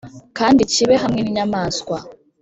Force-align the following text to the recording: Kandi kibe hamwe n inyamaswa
Kandi 0.37 0.61
kibe 0.73 0.95
hamwe 1.03 1.19
n 1.21 1.27
inyamaswa 1.31 1.97